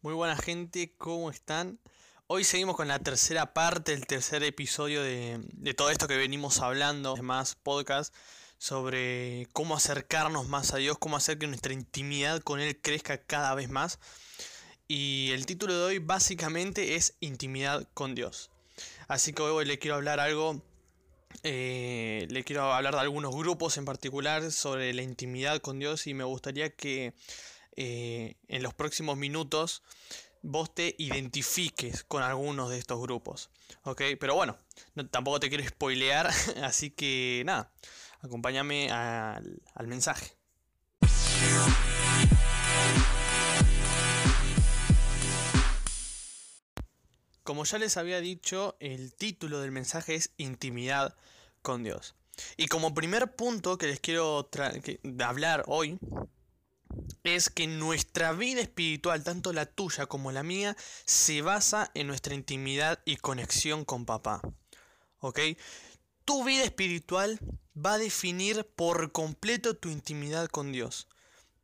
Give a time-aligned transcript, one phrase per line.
[0.00, 1.80] Muy buena gente, ¿cómo están?
[2.28, 7.16] Hoy seguimos con la tercera parte, el tercer episodio de, todo esto que venimos hablando,
[7.16, 8.14] más podcast,
[8.58, 13.54] sobre cómo acercarnos más a Dios, cómo hacer que nuestra intimidad con Él crezca cada
[13.56, 13.98] vez más.
[14.86, 18.50] Y el título de hoy básicamente es Intimidad con Dios.
[19.08, 20.62] Así que hoy le quiero hablar algo,
[21.42, 26.14] eh, le quiero hablar de algunos grupos en particular sobre la intimidad con Dios y
[26.14, 27.14] me gustaría que
[27.76, 29.82] eh, en los próximos minutos
[30.42, 33.50] vos te identifiques con algunos de estos grupos.
[33.82, 34.02] ¿Ok?
[34.20, 34.58] Pero bueno,
[35.10, 36.30] tampoco te quiero spoilear,
[36.62, 37.72] así que nada,
[38.20, 40.32] acompáñame al, al mensaje.
[47.44, 51.14] Como ya les había dicho, el título del mensaje es Intimidad
[51.60, 52.14] con Dios.
[52.56, 54.48] Y como primer punto que les quiero
[55.20, 55.98] hablar hoy
[57.22, 62.34] es que nuestra vida espiritual, tanto la tuya como la mía, se basa en nuestra
[62.34, 64.40] intimidad y conexión con papá.
[65.18, 65.40] ¿Ok?
[66.24, 67.38] Tu vida espiritual
[67.76, 71.08] va a definir por completo tu intimidad con Dios.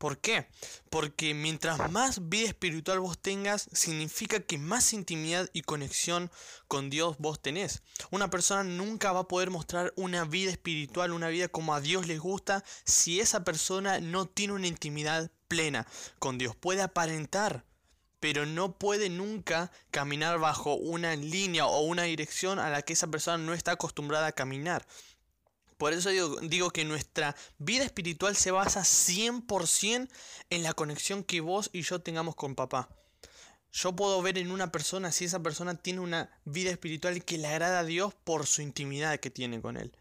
[0.00, 0.46] ¿Por qué?
[0.88, 6.30] Porque mientras más vida espiritual vos tengas, significa que más intimidad y conexión
[6.68, 7.82] con Dios vos tenés.
[8.10, 12.06] Una persona nunca va a poder mostrar una vida espiritual, una vida como a Dios
[12.06, 15.86] les gusta, si esa persona no tiene una intimidad plena
[16.18, 16.56] con Dios.
[16.56, 17.66] Puede aparentar,
[18.20, 23.08] pero no puede nunca caminar bajo una línea o una dirección a la que esa
[23.08, 24.86] persona no está acostumbrada a caminar.
[25.80, 26.10] Por eso
[26.42, 30.10] digo, que nuestra vida espiritual se basa 100%
[30.50, 32.90] en la conexión que vos y yo tengamos con papá.
[33.72, 37.46] Yo puedo ver en una persona si esa persona tiene una vida espiritual que le
[37.48, 39.96] agrada a Dios por su intimidad que tiene con Él.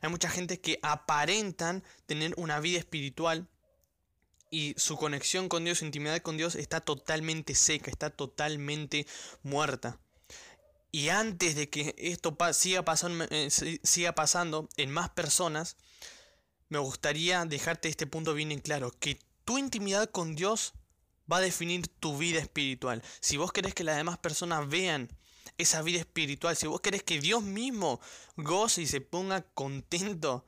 [0.00, 3.50] Hay mucha gente que aparentan tener una vida espirtual
[4.48, 9.06] y su conexión con Dios, su intimidad con Dios está totalmente seca, está totalmente
[9.42, 10.00] muerta.
[10.92, 15.78] Y antes de que esto siga pasando, eh, siga pasando en más personas,
[16.68, 20.74] me gustaría dejarte este punto bien en claro, que tu intimidad con Dios
[21.30, 23.02] va a definir tu vida espiritual.
[23.20, 25.08] Si vos querés que las demás personas vean
[25.56, 27.98] esa vida espiritual, si vos querés que Dios mismo
[28.36, 30.44] goce y se ponga contento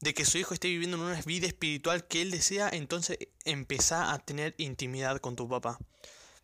[0.00, 4.12] de que su hijo esté viviendo en una vida espiritual que él desea, entonces empezá
[4.12, 5.78] a tener intimidad con tu papá.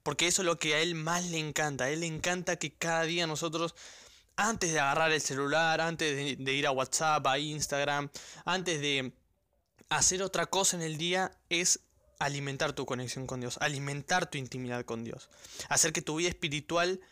[0.08, 1.84] Porque eso es lo que a él más le encanta.
[1.84, 3.74] A él le encanta que cada día nosotros,
[4.36, 8.08] antes de agarrar el celular, antes de, ir a WhatsApp, a Instagram,
[8.46, 9.12] antes de
[9.90, 11.80] hacer otra cosa en el día, es
[12.18, 15.28] alimentar tu conexión con Dios, alimentar tu intimidad con Dios.
[15.68, 17.02] Hacer que tu vida espiritual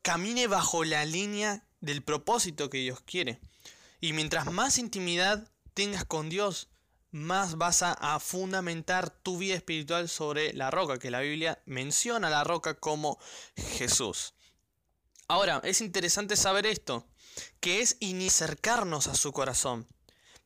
[0.00, 3.38] camine bajo la línea del propósito que Dios quiere.
[4.00, 6.70] Y mientras más intimidad tengas con Dios,
[7.12, 12.30] más vas a, fundamentar tu vida espiritual sobre la roca, que la Biblia menciona a
[12.30, 13.18] la roca como
[13.56, 14.34] Jesús.
[15.28, 17.06] Ahora, es interesante saber esto,
[17.60, 19.86] que es acercarnos a su corazón,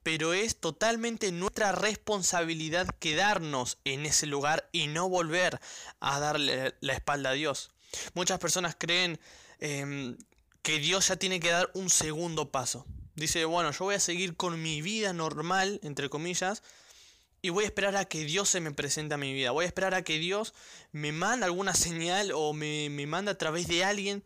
[0.02, 5.60] pero es totalmente nuestra responsabilidad quedarnos en ese lugar y no volver
[6.00, 7.70] a darle la espalda a Dios.
[8.14, 9.20] Muchas personas creen
[9.60, 10.16] em,
[10.62, 12.86] que Dios ya tiene que dar un segundo paso.
[13.16, 16.62] Dice, bueno, yo voy a seguir con mi vida normal, entre comillas,
[17.42, 19.50] y voy a esperar a que Dios se me presente a mi vida.
[19.50, 20.52] Voy a esperar a que Dios
[20.92, 24.22] me mande alguna señal o me, me mande a través de alguien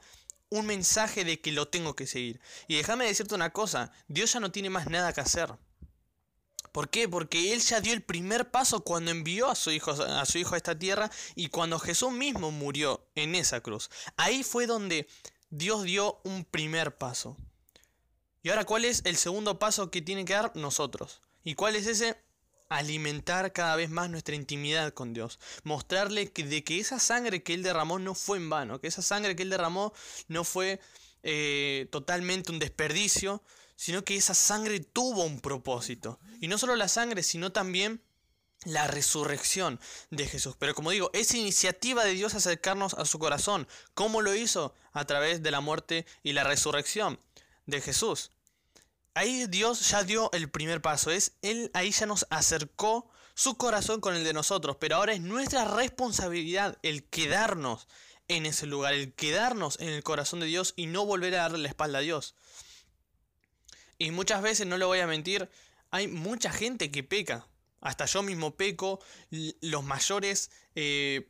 [0.48, 2.40] un mensaje de que lo tengo que seguir.
[2.66, 5.54] Y déjame decirte una cosa, Dios ya no tiene más nada que hacer.
[6.72, 7.08] ¿Por qué?
[7.08, 10.54] Porque Él ya dio el primer paso cuando envió a su, hijo, a su hijo
[10.54, 13.90] a esta tierra y cuando Jesús mismo murió en esa cruz.
[14.16, 15.08] Ahí fue donde
[15.50, 17.36] Dios dio un primer paso.
[18.42, 21.20] Y ahora, ¿cuál es el segundo paso que tiene que dar nosotros?
[21.44, 22.16] ¿Y cuál es ese?
[22.70, 25.38] Alimentar cada vez más nuestra intimidad con Dios.
[25.62, 29.02] Mostrarle que, de que esa sangre que Él derramó no fue en vano, que esa
[29.02, 29.92] sangre que Él derramó
[30.28, 30.80] no fue
[31.22, 33.42] eh, totalmente un desperdicio,
[33.76, 36.18] sino que esa sangre tuvo un propósito.
[36.41, 38.03] Y no solo la sangre, sino también
[38.65, 39.80] la resurrección
[40.10, 40.54] de Jesús.
[40.59, 43.68] Pero como digo, es iniciativa de Dios acercarnos a su corazón.
[43.92, 44.74] ¿Cómo lo hizo?
[44.92, 47.20] A través de la muerte y la resurrección
[47.70, 48.32] de Jesús.
[49.14, 54.00] Ahí Dios ya dio el primer paso, es Él ahí ya nos acercó su corazón
[54.00, 57.88] con el de nosotros, pero ahora es nuestra responsabilidad el quedarnos
[58.28, 61.58] en ese lugar, el quedarnos en el corazón de Dios y no volver a darle
[61.58, 62.34] la espalda a Dios.
[63.98, 65.50] Y muchas veces, no lo voy a mentir,
[65.90, 67.48] hay mucha gente que peca,
[67.80, 69.00] hasta yo mismo peco,
[69.30, 71.28] los mayores eh,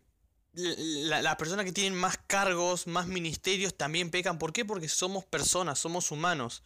[0.60, 4.38] las personas que tienen más cargos, más ministerios también pecan.
[4.38, 4.64] ¿Por qué?
[4.64, 6.62] Porque somos personas, somos humanos.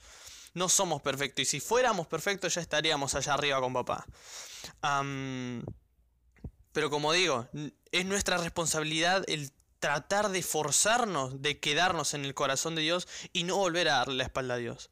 [0.55, 1.43] No somos perfectos.
[1.43, 4.06] Y si fuéramos perfectos ya estaríamos allá arriba con papá.
[6.73, 7.49] pero como digo,
[7.93, 13.44] es nuestra responsabilidad el tratar de forzarnos, de quedarnos en el corazón de Dios y
[13.44, 14.91] no volver a darle la espalda a Dios.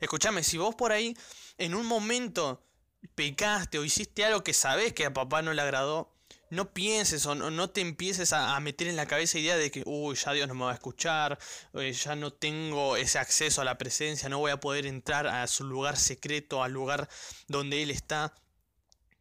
[0.00, 1.16] Escúchame, si vos por ahí
[1.58, 2.62] en un momento
[3.14, 6.14] pecaste o hiciste algo que sabes que a papá no le agradó,
[6.50, 10.16] no pienses o no, te empieces a, meter en la cabeza idea de que, uy,
[10.16, 11.38] ya Dios no me va a escuchar,
[11.74, 15.46] eh, ya no tengo ese acceso a la presencia, no voy a poder entrar a
[15.46, 17.08] su lugar secreto, al lugar
[17.46, 18.34] donde Él está.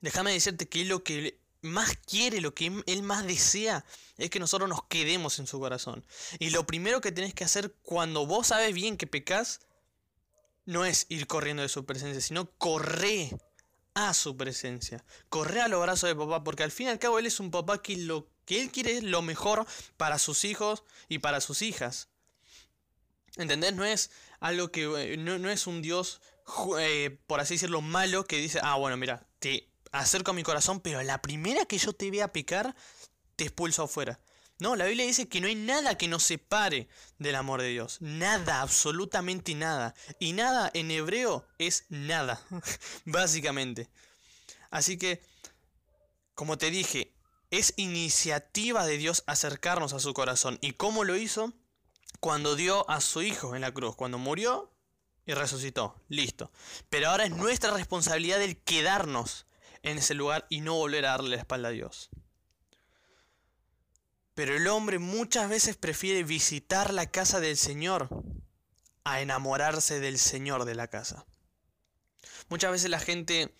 [0.01, 3.85] Déjame decirte que lo que más quiere, lo que Él más desea,
[4.17, 6.05] es que nosotros nos quedemos en su corazón.
[6.39, 9.61] Y lo primero que tenés que hacer cuando vos sabes bien que pecas,
[10.65, 13.37] no es ir corriendo de su presencia, sino correr
[13.93, 15.03] a su presencia.
[15.29, 17.51] Corre a los brazos de papá, porque al fin y al cabo él es un
[17.51, 19.65] papá que lo que él quiere es lo mejor
[19.97, 22.09] para sus hijos y para sus hijas.
[23.35, 23.73] ¿Entendés?
[23.75, 25.13] No es algo que.
[25.13, 26.21] Eh, no, es un Dios,
[26.79, 30.79] eh, por así decirlo, malo que dice, ah, bueno, mira, te acerco a mi corazón,
[30.79, 32.75] pero la primera que yo te vea pecar,
[33.35, 34.19] te expulso afuera.
[34.59, 37.97] No, la Biblia dice que no hay nada que nos separe del amor de Dios.
[38.01, 39.95] Nada, absolutamente nada.
[40.19, 42.41] Y nada en hebreo es nada,
[43.05, 43.89] básicamente.
[44.69, 45.21] Así que,
[46.35, 47.13] como te dije,
[47.51, 50.59] es iniciativa de Dios acercarnos a su corazón.
[50.61, 51.53] ¿Y cómo lo hizo?
[52.19, 54.73] Cuando dio a su Hijo en la cruz, cuando murió
[55.25, 55.95] y resucitó.
[56.09, 56.51] Listo.
[56.89, 59.45] Pero ahora es nuestra responsabilidad el quedarnos
[59.83, 62.09] en ese lugar y no volver a darle la espalda a Dios.
[64.39, 68.07] Pero el hombre muchas veces prefiere visitar la casa del Señor
[69.03, 71.25] a enamorarse del Señor de la casa.
[72.47, 73.53] Muchas veces la gente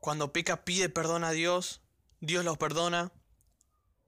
[0.00, 1.80] cuando peca pide perdón a Dios,
[2.20, 3.12] Dios los perdona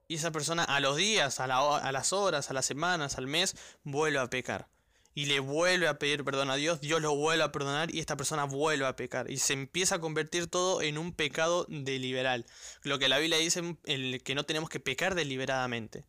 [0.07, 3.57] y esa persona a los días, a, a las horas, a las semanas, al mes,
[3.83, 4.69] vuelve a pecar
[5.17, 8.19] y le vuelve a pedir perdón a Dios, Dios lo vuelve a perdonar y esta
[8.19, 9.31] persona vuelve a pecar.
[9.31, 12.45] Y se empieza a convertir todo en un pecado deliberal.
[12.83, 16.05] Lo que la Biblia dice el que no tenemos que pecar deliberadamente.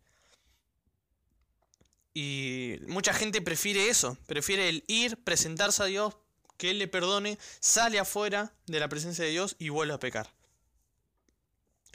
[2.13, 6.17] Y mucha gente prefiere eso, prefiere el ir, presentarse a Dios,
[6.57, 10.36] que Él le perdone, sale afuera de la presencia de Dios y vuelve a pecar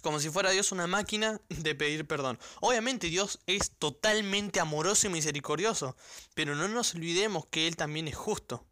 [0.02, 2.38] como si fuera Dios una máquina de pedir perdón.
[2.60, 5.96] Obviamente Dios es totalmente amoroso y misericordioso,
[6.34, 8.66] pero no nos olvidemos que Él también es justo.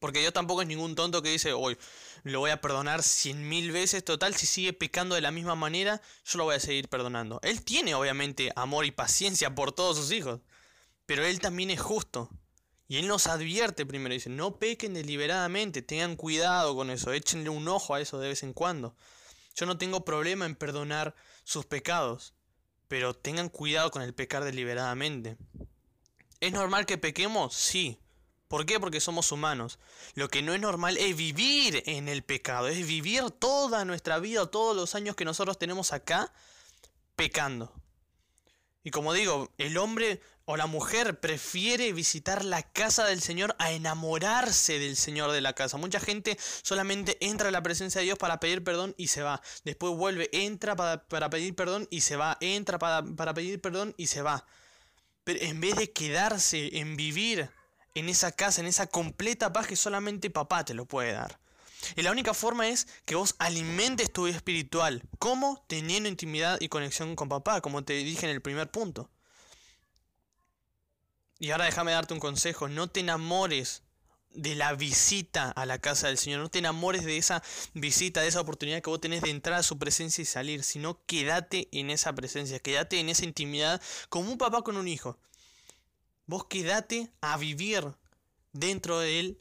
[0.00, 1.78] Porque Dios tampoco es ningún tonto que dice, hoy
[2.24, 6.02] lo voy a perdonar cien mil veces, total, si sigue pecando de la misma manera,
[6.24, 7.38] yo lo voy a seguir perdonando.
[7.44, 10.40] Él tiene obviamente amor y paciencia por todos sus hijos,
[11.06, 12.28] pero Él también es justo.
[12.88, 17.68] Y Él nos advierte primero, dice, no pequen deliberadamente, tengan cuidado con eso, échenle un
[17.68, 18.96] ojo a eso de vez en cuando.
[19.54, 21.14] Yo no tengo problema en perdonar
[21.44, 22.34] sus pecados,
[22.88, 25.36] pero tengan cuidado con el pecar deliberadamente.
[26.40, 27.54] ¿Es normal que pequemos?
[27.54, 27.98] Sí.
[28.48, 28.78] ¿Por qué?
[28.78, 29.78] Porque somos humanos.
[30.14, 34.50] Lo que no es normal es vivir en el pecado, es vivir toda nuestra vida,
[34.50, 36.32] todos los años que nosotros tenemos acá,
[37.16, 37.72] pecando.
[38.84, 43.70] Y como digo, el hombre o la mujer prefiere visitar la casa del Señor a
[43.70, 45.76] enamorarse del Señor de la casa.
[45.76, 49.40] Mucha gente solamente entra a la presencia de Dios para pedir perdón y se va.
[49.64, 52.38] Después vuelve, entra para, pedir perdón y se va.
[52.40, 54.44] Entra para, para pedir perdón y se va.
[55.24, 57.50] Pero en vez de quedarse en vivir
[57.94, 61.41] en esa casa, en esa completa paz que solamente papá te lo puede dar.
[61.96, 65.02] Y la única forma es que vos alimentes tu vida espiritual.
[65.18, 65.64] ¿Cómo?
[65.68, 69.10] Teniendo intimidad y conexión con papá, como te dije en el primer punto.
[71.38, 73.82] Y ahora déjame darte un consejo, no te enamores
[74.30, 77.42] de la visita a la casa del Señor, no te enamores de esa
[77.74, 81.04] visita, de esa oportunidad que vos tenés de entrar a su presencia y salir, sino
[81.04, 85.18] quédate en esa presencia, quédate en esa intimidad como un papá con un hijo.
[86.26, 87.92] Vos quédate a vivir
[88.52, 89.40] dentro de él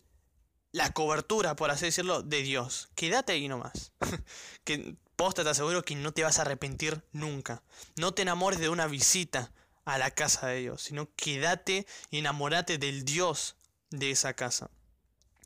[0.72, 2.90] la cobertura, por así decirlo, de Dios.
[2.96, 3.92] Quédate ahí nomás.
[4.64, 7.64] que posta te aseguro que no te vas a arrepentir nunca.
[7.96, 9.52] No te enamores de una visita
[9.86, 13.56] a la casa de Dios, sino quédate y enamorate del Dios
[13.90, 14.70] de esa casa.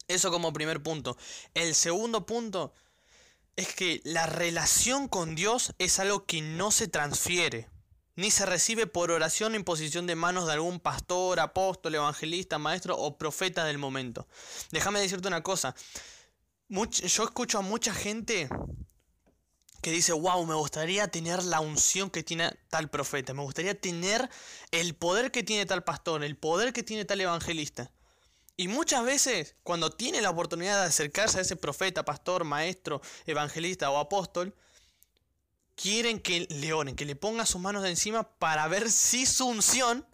[0.08, 1.18] Eso como primer punto.
[1.54, 2.74] El segundo punto
[3.56, 7.68] es que la relación con Dios es algo que no se transfiere,
[8.16, 12.98] ni se recibe por oración o imposición de manos de algún pastor, apóstol, evangelista, maestro
[12.98, 14.28] o profeta del momento.
[14.72, 15.76] Déjame decirte una cosa.
[16.70, 18.50] yo escucho a mucha gente
[19.82, 24.30] que dice, wow, me gustaría tener la unción que tiene tal profeta, me gustaría tener
[24.72, 27.92] el poder que tiene tal pastor, el poder que tiene tal evangelista.
[28.58, 33.92] Y muchas veces, cuando tiene la oportunidad de acercarse a ese profeta, pastor, maestro, evangelista
[33.92, 34.56] o apóstol,
[35.76, 39.46] quieren que le oren, que le ponga sus manos de encima para ver si su
[39.46, 40.06] unción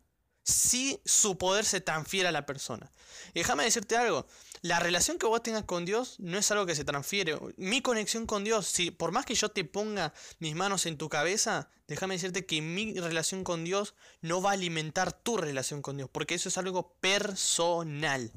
[0.44, 2.91] si su poder se transfiere a la persona.
[3.34, 4.25] Déjame decirte algo,
[4.62, 7.38] la relación que vos tengas con Dios no es algo que se transfiere.
[7.58, 11.10] Mi conexión con Dios, si por más que yo te ponga mis manos en tu
[11.10, 15.98] cabeza, déjame decirte que mi relación con Dios no va a alimentar tu relación con
[15.98, 18.32] Dios, porque eso es algo personal.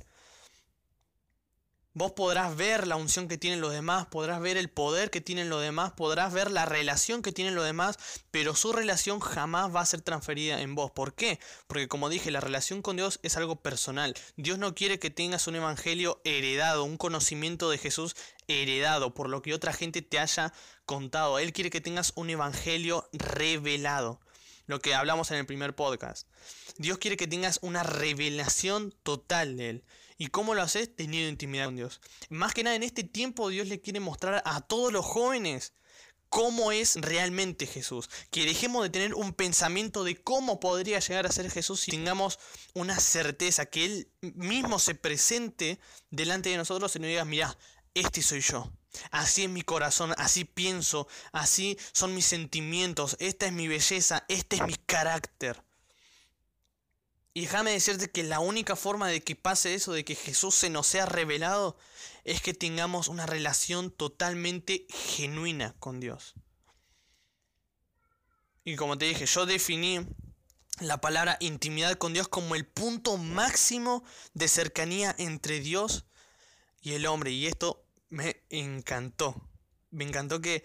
[1.96, 5.48] Vos podrás ver la unción que tienen los demás, podrás ver el poder que tienen
[5.48, 7.98] los demás, podrás ver la relación que tienen los demás,
[8.32, 10.90] pero su relación jamás va a ser transferida en vos.
[10.90, 11.38] ¿Por qué?
[11.68, 14.16] Porque como dije, la relación con Dios es algo personal.
[14.36, 18.16] Dios no quiere que tengas un evangelio heredado, un conocimiento de Jesús
[18.48, 20.52] heredado por lo que otra gente te haya
[20.86, 21.38] contado.
[21.38, 24.20] Él quiere que tengas un evangelio revelado
[24.66, 26.26] lo que hablamos en el primer podcast.
[26.76, 29.84] Dios quiere que tengas una revelación total de Él.
[30.16, 30.94] ¿Y cómo lo haces?
[30.94, 32.00] Teniendo intimidad con Dios.
[32.28, 35.72] Más que nada en este tiempo Dios le quiere mostrar a todos los jóvenes
[36.28, 38.10] cómo es realmente Jesús.
[38.30, 42.38] Que dejemos de tener un pensamiento de cómo podría llegar a ser Jesús y tengamos
[42.74, 45.78] una certeza, que Él mismo se presente
[46.10, 47.56] delante de nosotros y nos diga, mira,
[47.94, 48.72] este soy yo.
[49.10, 54.56] Así es mi corazón, así pienso, así son mis sentimientos, esta es mi belleza, este
[54.56, 55.62] es mi carácter.
[57.36, 60.70] Y déjame decirte que la única forma de que pase eso, de que Jesús se
[60.70, 61.76] nos sea revelado,
[62.22, 66.34] es que tengamos una relación totalmente genuina con Dios.
[68.62, 70.06] Y como te dije, yo definí
[70.78, 76.04] la palabra intimidad con Dios como el punto máximo de cercanía entre Dios
[76.82, 77.32] y el hombre.
[77.32, 79.50] Y esto me encantó.
[79.90, 80.64] Me encantó que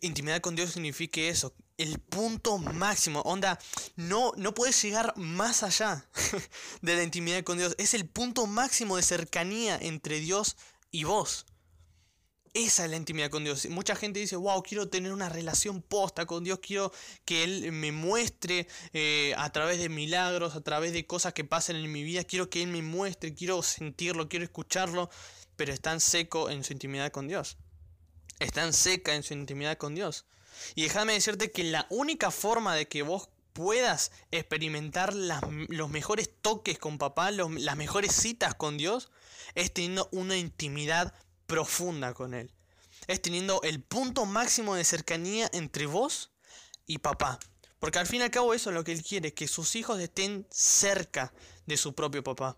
[0.00, 3.20] intimidad con Dios signifique eso, el punto máximo.
[3.22, 3.58] Onda,
[3.96, 6.08] no, no puedes llegar más allá
[6.82, 7.74] de la intimidad con Dios.
[7.78, 10.56] Es el punto máximo de cercanía entre Dios
[10.90, 11.46] y vos.
[12.54, 13.68] Esa es la intimidad con Dios.
[13.68, 16.90] Mucha gente dice, wow, quiero tener una relación posta con Dios, quiero
[17.26, 21.76] que Él me muestre eh, a través de milagros, a través de cosas que pasen
[21.76, 25.10] en mi vida, quiero que Él me muestre, quiero sentirlo, quiero escucharlo,
[25.56, 27.58] pero están seco en su intimidad con Dios.
[28.38, 30.24] Están seca en su intimidad con Dios.
[30.74, 36.78] Y déjame decirte que la única forma de que vos puedas experimentar los mejores toques
[36.78, 39.10] con papá, las mejores citas con Dios,
[39.54, 41.14] es teniendo una intimidad
[41.46, 42.52] profunda con Él.
[43.06, 46.32] Es teniendo el punto máximo de cercanía entre vos
[46.86, 47.38] y papá.
[47.78, 50.00] Porque al fin y al cabo eso es lo que Él quiere, que sus hijos
[50.00, 51.32] estén cerca
[51.66, 52.56] de su propio papá.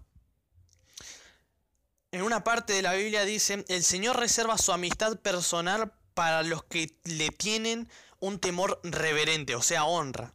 [2.11, 6.65] En una parte de la Biblia dice, el Señor reserva su amistad personal para los
[6.65, 10.35] que le tienen un temor reverente, o sea, honra.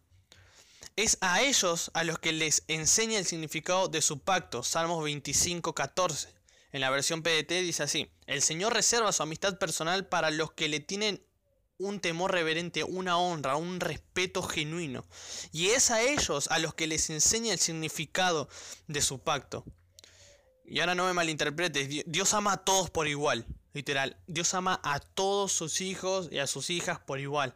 [0.96, 5.76] Es a ellos a los que les enseña el significado de su pacto, Salmos 25,
[5.76, 6.30] 14.
[6.72, 10.70] En la versión PDT dice así, el Señor reserva su amistad personal para los que
[10.70, 11.22] le tienen
[11.78, 15.06] un temor reverente, una honra, un respeto genuino.
[15.52, 18.48] Y es a ellos a los que les enseña el significado
[18.88, 19.66] de su pacto.
[20.64, 23.46] Y ahora no me malinterpretes, Dios ama a todos por igual.
[23.74, 27.54] Literal, Dios ama a todos sus hijos y a sus hijas por igual.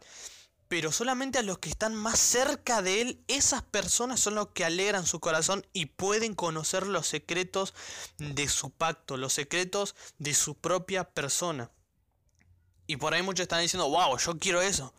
[0.68, 4.64] Pero solamente a los que están más cerca de Él, esas personas son los que
[4.64, 7.72] alegran su corazón y pueden conocer los secretos
[8.18, 11.70] de su pacto, los secretos de su propia persona.
[12.86, 14.92] Y por ahí muchos están diciendo, wow, yo quiero eso.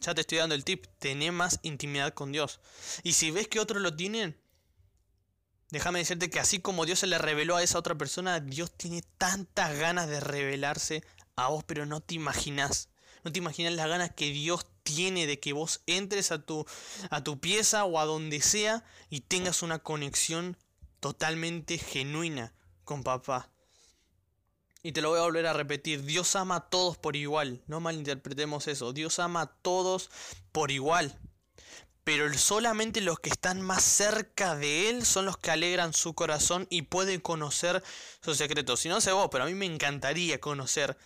[0.00, 2.60] Ya te estoy dando el tip, tené más intimidad con Dios.
[3.02, 4.38] Y si ves que otros lo tienen,
[5.70, 9.02] Déjame decirte que así como Dios se le reveló a esa otra persona, Dios tiene
[9.18, 11.02] tantas ganas de revelarse
[11.36, 12.90] a vos, pero no te imaginas.
[13.24, 16.66] No te imaginas las ganas que Dios tiene de que vos entres a tu,
[17.10, 20.58] a tu pieza o a donde sea y tengas una conexión
[21.00, 22.52] totalmente genuina
[22.84, 23.50] con papá.
[24.82, 27.80] Y te lo voy a volver a repetir, Dios ama a todos por igual, no
[27.80, 30.10] malinterpretemos eso, Dios ama a todos
[30.52, 31.18] por igual
[32.04, 36.66] pero solamente los que están más cerca de él son los que alegran su corazón
[36.68, 37.82] y pueden conocer
[38.22, 38.80] sus secretos.
[38.80, 40.98] Si no sé vos, pero a mí me encantaría conocer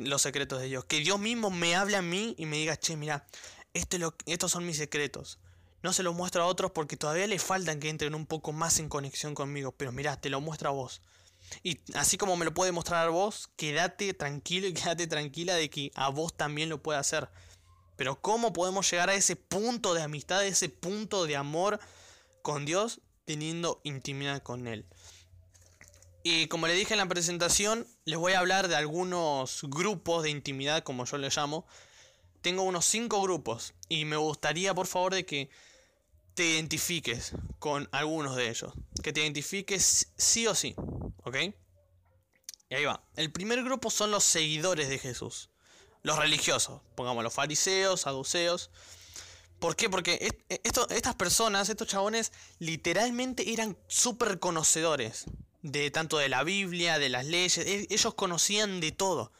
[0.00, 0.84] los secretos de Dios.
[0.84, 3.26] Que Dios mismo me hable a mí y me diga, che, mira,
[3.74, 5.38] estos son mis secretos.
[5.82, 8.78] No se los muestro a otros porque todavía le faltan que entren un poco más
[8.78, 9.72] en conexión conmigo.
[9.72, 11.02] Pero mira, te lo muestra a vos.
[11.62, 15.68] Y así como me lo puede mostrar a vos, quédate tranquilo y quédate tranquila de
[15.68, 17.28] que a vos también lo puede hacer.
[17.96, 21.80] Pero ¿cómo podemos llegar a ese punto de amistad, a ese punto de amor
[22.42, 24.84] con Dios teniendo intimidad con Él?
[26.22, 30.30] Y como le dije en la presentación, les voy a hablar de algunos grupos de
[30.30, 31.66] intimidad, como yo les llamo.
[32.42, 35.50] Tengo unos cinco grupos y me gustaría por favor de que
[36.34, 38.72] te identifiques con algunos de ellos.
[39.02, 40.74] Que te identifiques sí o sí,
[41.22, 41.36] ¿ok?
[42.68, 43.02] Y ahí va.
[43.14, 45.48] El primer grupo son los seguidores de Jesús
[46.06, 48.70] los religiosos, pongamos los fariseos, saduceos.
[49.58, 49.90] ¿Por qué?
[49.90, 55.24] Porque estas personas, estos chabones, literalmente eran súper conocedores.
[55.62, 57.58] De tanto de la Biblia, de las leyes.
[57.58, 59.32] E, ellos conocían de todo.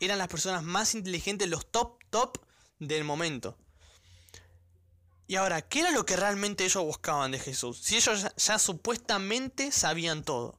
[0.00, 2.36] Eran las personas más inteligentes, los top, top
[2.78, 3.56] del momento.
[5.26, 7.78] Y ahora, ¿qué era lo que realmente ellos buscaban de Jesús?
[7.78, 10.58] Si ellos ya, supuestamente sabían todo.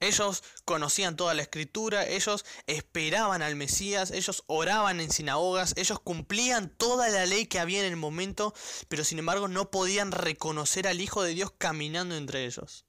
[0.00, 6.70] Ellos conocían toda la escritura, ellos esperaban al Mesías, ellos oraban en sinagogas, ellos cumplían
[6.70, 8.54] toda la ley que había en el momento,
[8.88, 12.84] pero sin embargo no podían reconocer al Hijo de Dios caminando entre ellos.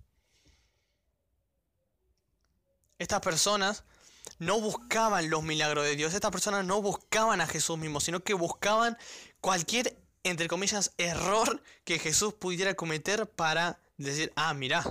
[2.98, 3.84] Estas personas
[4.39, 8.34] no buscaban los milagros de Dios, estas personas no buscaban a Jesús mismo, sino que
[8.34, 8.98] buscaban
[9.41, 14.84] cualquier entre comillas, error que Jesús pudiera cometer para decir, ah, mira,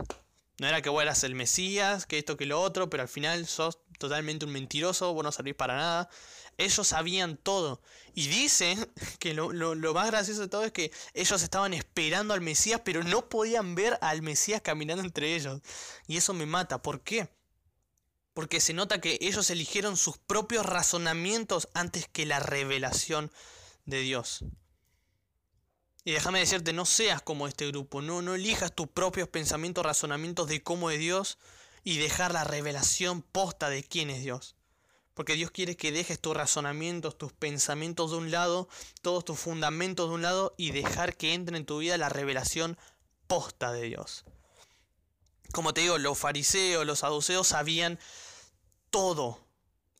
[0.60, 3.46] no era que vos eras el Mesías, que esto, que lo otro, pero al final
[3.46, 6.10] sos totalmente un mentiroso, vos no servís para nada.
[6.58, 7.80] Ellos sabían todo.
[8.14, 8.76] Y dice
[9.18, 13.02] que lo, lo, más gracioso de todo es que ellos estaban esperando al Mesías, pero
[13.02, 15.62] no podían ver al Mesías caminando entre ellos.
[16.06, 16.82] Y eso me mata.
[16.82, 17.30] ¿Por qué?
[18.34, 23.32] Porque se nota que ellos eligieron sus propios razonamientos antes que la revelación
[23.86, 24.44] de Dios.
[26.10, 30.48] Y déjame decirte, no seas como este grupo, no, no elijas tus propios pensamientos, razonamientos
[30.48, 31.38] de cómo es Dios
[31.84, 34.56] y dejar la revelación posta de quién es Dios.
[35.14, 38.68] Porque Dios quiere que dejes tus razonamientos, tus pensamientos de un lado,
[39.02, 42.76] todos tus fundamentos de un lado y dejar que entre en tu vida la revelación
[43.28, 44.24] posta de Dios.
[45.52, 48.00] Como te digo, los fariseos, los saduceos sabían
[48.90, 49.46] todo.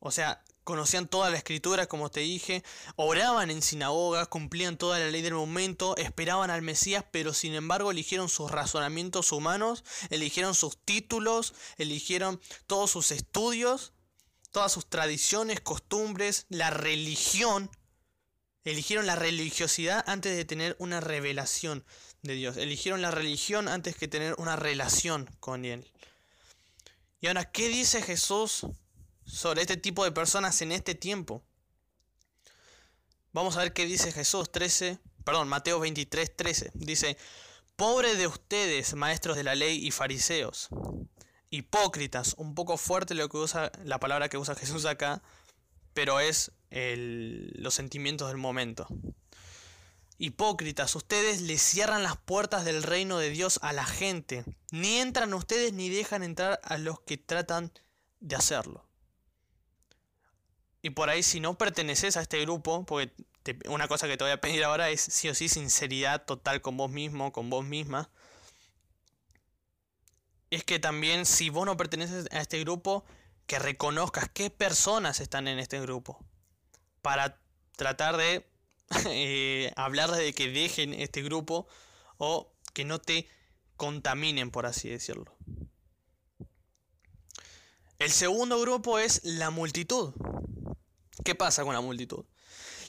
[0.01, 2.63] O sea, conocían toda la escritura, como te dije,
[2.97, 7.91] oraban en sinagogas, cumplían toda la ley del momento, esperaban al Mesías, pero sin embargo
[7.91, 13.93] eligieron sus razonamientos humanos, eligieron sus títulos, eligieron todos sus estudios,
[14.53, 17.69] todas sus tradiciones, costumbres, la religión.
[18.65, 21.85] Eligieron la religiosidad antes de tener una revelación
[22.23, 22.57] de Dios.
[22.57, 25.91] Eligieron la religión antes que tener una relación con Él.
[27.21, 28.67] Y ahora, ¿qué dice Jesús
[29.31, 31.43] sobre este tipo de personas en este tiempo.
[33.33, 36.73] Vamos a ver qué dice Jesús 13, perdón, Mateo 23, 13.
[36.75, 37.17] Dice,
[37.77, 40.69] pobre de ustedes, maestros de la ley y fariseos,
[41.49, 45.23] hipócritas, un poco fuerte lo que usa la palabra que usa Jesús acá,
[45.95, 48.87] pero es los sentimientos del momento.
[50.19, 54.45] Hipócritas, ustedes le cierran las puertas del reino de Dios a la gente.
[54.71, 57.73] Ni entran ustedes ni dejan entrar a los que tratan
[58.19, 58.90] de hacerlo.
[60.83, 63.13] Y por ahí si no perteneces a este grupo, porque
[63.69, 66.77] una cosa que te voy a pedir ahora es sí o sí sinceridad total con
[66.77, 68.11] vos mismo, con vos misma.
[70.51, 73.05] Es que también si vos no perteneces a este grupo,
[73.47, 76.25] que reconozcas qué personas están en este grupo.
[77.03, 77.41] Para
[77.77, 78.49] tratar de
[79.07, 81.69] eh, hablarles de que dejen este grupo
[82.17, 83.29] o que no te
[83.77, 85.37] contaminen, por así decirlo.
[87.99, 90.15] El segundo grupo es la multitud.
[91.25, 92.25] ¿Qué pasa con la multitud?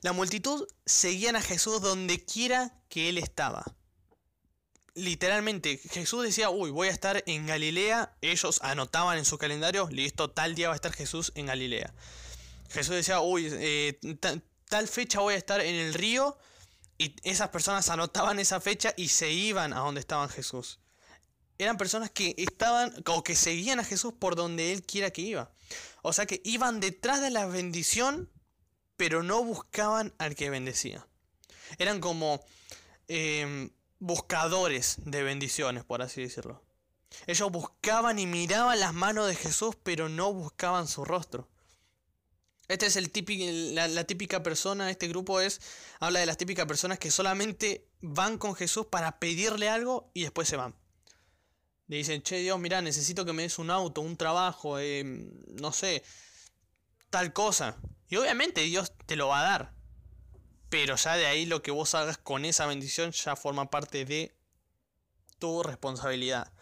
[0.01, 3.63] La multitud seguían a Jesús donde quiera que él estaba.
[4.93, 8.17] Literalmente, Jesús decía, uy, voy a estar en Galilea.
[8.21, 11.93] Ellos anotaban en su calendario, listo, tal día va a estar Jesús en Galilea.
[12.69, 13.99] Jesús decía, uy, eh,
[14.69, 16.37] tal fecha voy a estar en el río.
[16.97, 20.79] Y esas personas anotaban esa fecha y se iban a donde estaban Jesús.
[21.57, 25.51] Eran personas que estaban o que seguían a Jesús por donde él quiera que iba.
[26.01, 28.29] O sea que iban detrás de la bendición,
[28.97, 31.07] pero no buscaban al que bendecía.
[31.77, 32.43] Eran como
[33.07, 36.63] em, buscadores de bendiciones, por así decirlo.
[37.27, 41.49] Ellos buscaban y miraban las manos de Jesús, pero no buscaban su rostro.
[42.67, 45.60] Esta es el típico, la, la, típica persona, este grupo es,
[45.99, 50.47] habla de las típicas personas que solamente van con Jesús para pedirle algo y después
[50.47, 50.73] se van.
[51.91, 55.73] Le dicen, che Dios, mira, necesito que me des un auto, un trabajo, eh, no
[55.73, 56.04] sé,
[57.10, 57.75] tal cosa.
[58.08, 59.73] Y obviamente Dios te lo va a dar.
[60.69, 64.34] Pero ya de ahí lo que vos hagas con esa bendición ya forma parte de
[65.38, 66.54] tu responsabilidad.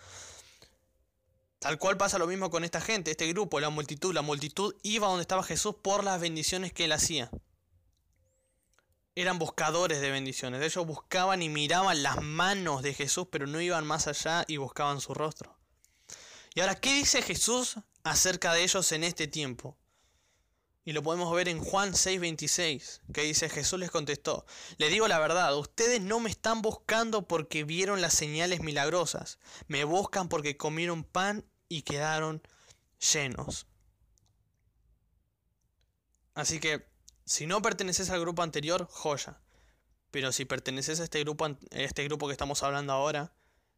[1.59, 4.15] Tal cual pasa lo mismo con esta gente, este grupo, la multitud.
[4.15, 7.29] La multitud iba donde estaba Jesús por las bendiciones que él hacía
[9.21, 10.61] eran buscadores de bendiciones.
[10.61, 15.01] Ellos buscaban y miraban las manos de Jesús, pero no iban más allá y buscaban
[15.01, 15.57] su rostro.
[16.55, 19.77] Y ahora, ¿qué dice Jesús acerca de ellos en este tiempo?
[20.85, 24.45] Y lo podemos ver en Juan 6:26, que dice, Jesús les contestó,
[24.77, 29.83] le digo la verdad, ustedes no me están buscando porque vieron las señales milagrosas, me
[29.83, 32.41] buscan porque comieron pan y quedaron
[33.13, 33.67] llenos.
[36.33, 36.88] Así que
[37.29, 39.39] si no perteneces al grupo anterior, joya.
[40.09, 43.35] Pero si perteneces a este grupo, este grupo que estamos hablando ahora,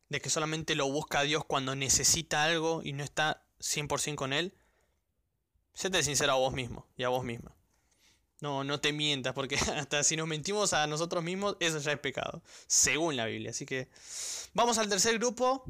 [0.08, 4.54] de que solamente lo busca Dios cuando necesita algo y no está 100% con Él,
[5.74, 7.54] séte sincero a vos mismo y a vos misma.
[8.40, 12.00] No, no te mientas, porque hasta si nos mentimos a nosotros mismos, eso ya es
[12.00, 13.52] pecado, según la Biblia.
[13.52, 13.90] Así que
[14.54, 15.66] vamos al tercer grupo.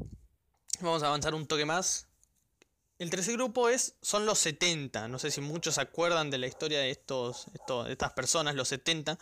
[0.78, 2.06] Vamos a avanzar un toque más.
[3.02, 5.08] El tercer grupo es, son los 70.
[5.08, 7.46] No sé si muchos se acuerdan de la historia de, estos,
[7.86, 9.18] de estas personas, los 70.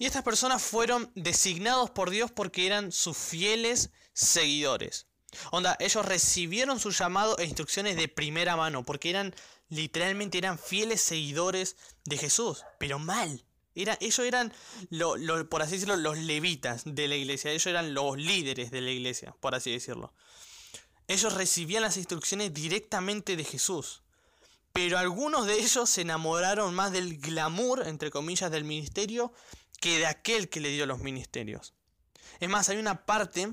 [0.00, 5.06] Y estas personas fueron designados por Dios porque eran sus fieles seguidores.
[5.52, 9.32] Onda, ellos recibieron su llamado e instrucciones de primera mano porque eran
[9.68, 13.44] literalmente eran fieles seguidores de Jesús, pero mal.
[13.76, 14.52] Era, ellos eran,
[15.48, 17.52] por así decirlo, los levitas de la iglesia.
[17.52, 20.12] Ellos eran los líderes de la iglesia, por así decirlo.
[21.08, 24.02] Ellos recibían las instrucciones directamente de Jesús.
[24.72, 29.32] Pero algunos de ellos se enamoraron más del glamour, entre comillas, del ministerio
[29.80, 31.74] que de aquel que le dio los ministerios.
[32.40, 33.52] Es más, hay una parte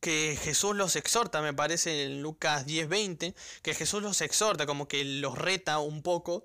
[0.00, 5.04] que Jesús los exhorta, me parece en Lucas 10:20, que Jesús los exhorta, como que
[5.04, 6.44] los reta un poco,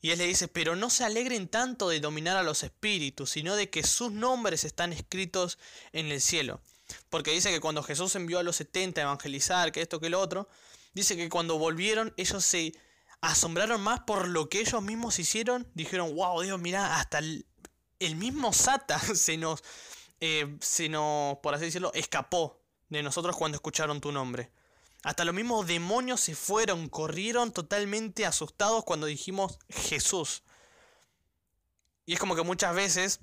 [0.00, 3.56] y él le dice, pero no se alegren tanto de dominar a los espíritus, sino
[3.56, 5.58] de que sus nombres están escritos
[5.92, 6.60] en el cielo.
[7.10, 10.20] Porque dice que cuando Jesús envió a los 70 a evangelizar, que esto, que lo
[10.20, 10.48] otro,
[10.94, 12.72] dice que cuando volvieron ellos se
[13.20, 17.44] asombraron más por lo que ellos mismos hicieron, dijeron, wow, Dios, mira, hasta el,
[18.16, 19.62] mismo Sata se nos,
[20.20, 24.50] eh, se nos, por así decirlo, escapó de nosotros cuando escucharon tu nombre.
[25.04, 30.42] Hasta los mismos demonios se fueron, corrieron totalmente asustados cuando dijimos Jesús.
[32.04, 33.20] Y es como que muchas veces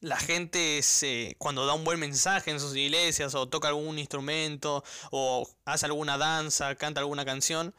[0.00, 4.84] la gente se, cuando da un buen mensaje en sus iglesias o toca algún instrumento
[5.10, 7.74] o hace alguna danza, canta alguna canción,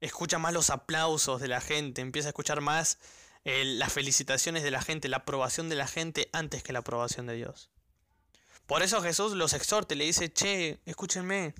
[0.00, 2.98] escucha más los aplausos de la gente, empieza a escuchar más
[3.44, 7.26] eh, las felicitaciones de la gente, la aprobación de la gente antes que la aprobación
[7.26, 7.70] de Dios.
[8.66, 11.54] Por eso Jesús los exhorta le dice, che, escúchenme,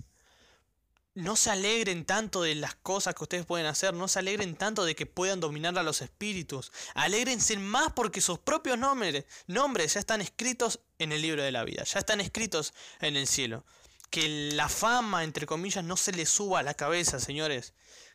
[1.16, 4.84] no se alegren tanto de las cosas que ustedes pueden hacer, no se alegren tanto
[4.84, 10.00] de que puedan dominar a los espíritus, alégrense más porque sus propios nombres, nombres ya
[10.00, 13.64] están escritos en el libro de la vida, ya están escritos en el cielo.
[14.10, 17.72] Que la fama, entre comillas, no se les suba a la cabeza, señores.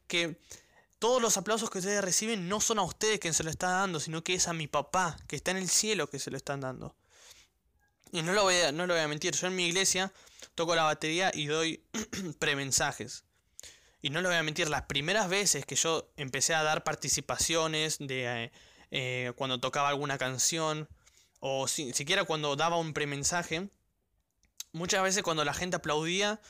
[0.07, 0.39] Que
[0.99, 3.99] todos los aplausos que ustedes reciben no son a ustedes quien se lo está dando,
[3.99, 6.61] sino que es a mi papá, que está en el cielo, que se lo están
[6.61, 6.95] dando.
[8.11, 10.13] Y no lo voy a, no lo voy a mentir, yo en mi iglesia
[10.55, 11.83] toco la batería y doy
[12.39, 13.25] premensajes.
[14.01, 17.97] Y no lo voy a mentir, las primeras veces que yo empecé a dar participaciones
[17.99, 18.51] de eh,
[18.89, 20.89] eh, cuando tocaba alguna canción,
[21.39, 23.69] o si, siquiera cuando daba un premensaje,
[24.73, 26.41] muchas veces cuando la gente aplaudía,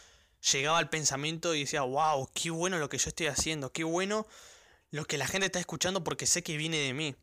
[0.51, 4.27] llegaba al pensamiento y decía, wow, qué bueno lo que yo estoy haciendo, qué bueno
[4.89, 7.15] lo que la gente está escuchando porque sé que viene de mí.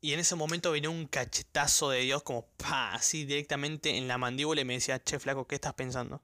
[0.00, 4.18] Y en ese momento venía un cachetazo de Dios como pa, así directamente en la
[4.18, 6.22] mandíbula y me decía, che flaco, ¿qué estás pensando?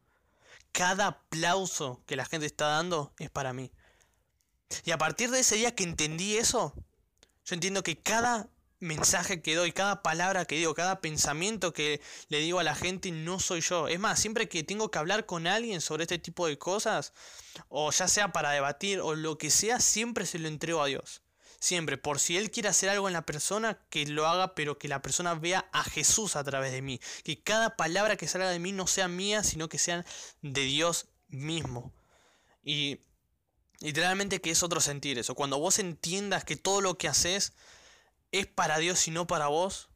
[0.73, 3.73] Cada aplauso que la gente está dando es para mí.
[4.85, 6.75] Y a partir de ese día que entendí eso,
[7.45, 8.49] yo entiendo que cada
[8.81, 13.11] mensaje que doy, cada palabra que digo, cada pensamiento que le digo a la gente
[13.11, 13.89] no soy yo.
[13.89, 17.13] Es más, siempre que tengo que hablar con alguien sobre este tipo de cosas,
[17.69, 21.24] o ya sea para debatir o lo que sea, siempre se lo entrego a Dios.
[21.65, 24.87] Siempre, por si Él quiere hacer algo en la persona, que lo haga, pero que
[24.87, 27.01] la persona vea a Jesús a través de mí.
[27.23, 30.05] Que cada palabra que salga de mí no sea mía, sino que sean
[30.43, 31.95] de Dios mismo.
[32.63, 33.01] Y
[33.81, 35.35] literalmente que es otro sentir eso.
[35.35, 37.55] Cuando vos entiendas que todo lo que haces
[38.31, 39.89] es para Dios y no para vos,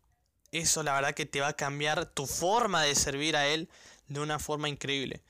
[0.52, 3.68] eso la verdad que te va a cambiar tu forma de servir a Él
[4.06, 5.22] de una forma increíble.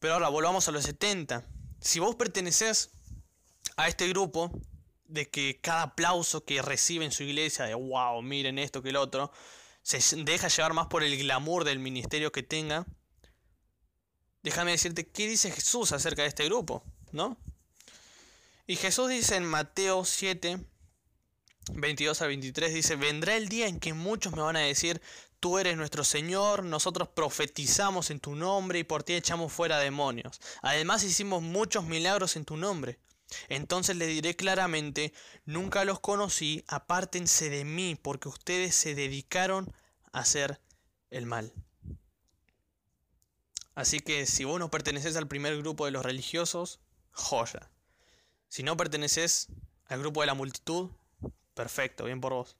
[0.00, 1.46] Pero ahora volvamos a los 70.
[1.80, 2.90] Si vos perteneces
[3.78, 4.50] a este grupo,
[5.08, 8.96] de que cada aplauso que recibe en su iglesia, de wow, miren esto que el
[8.96, 9.32] otro,
[9.82, 12.86] se deja llevar más por el glamour del ministerio que tenga.
[14.42, 17.36] Déjame decirte qué dice Jesús acerca de este grupo, ¿no?
[18.66, 20.58] Y Jesús dice en Mateo 7,
[21.72, 25.00] 22 a 23, dice, vendrá el día en que muchos me van a decir,
[25.38, 30.40] tú eres nuestro Señor, nosotros profetizamos en tu nombre y por ti echamos fuera demonios.
[30.62, 32.98] Además hicimos muchos milagros en tu nombre.
[33.48, 35.12] Entonces le diré claramente,
[35.44, 39.72] nunca los conocí, apártense de mí, porque ustedes se dedicaron
[40.12, 40.60] a hacer
[41.10, 41.52] el mal.
[43.74, 46.80] Así que si vos no perteneces al primer grupo de los religiosos,
[47.12, 47.70] joya.
[48.48, 49.48] Si no perteneces
[49.86, 50.90] al grupo de la multitud,
[51.54, 52.56] perfecto, bien por vos.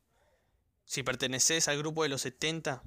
[0.85, 2.83] Si perteneces al grupo de los 70,